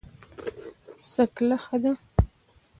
څکلا 1.09 1.57
ښه 1.63 1.75
ده. 1.83 1.91